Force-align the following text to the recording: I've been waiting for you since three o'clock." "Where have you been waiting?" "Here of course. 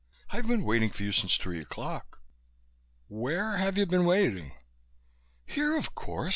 I've 0.31 0.47
been 0.47 0.63
waiting 0.63 0.89
for 0.89 1.03
you 1.03 1.11
since 1.11 1.37
three 1.37 1.59
o'clock." 1.61 2.23
"Where 3.07 3.57
have 3.57 3.77
you 3.77 3.85
been 3.85 4.03
waiting?" 4.05 4.51
"Here 5.45 5.77
of 5.77 5.93
course. 5.93 6.29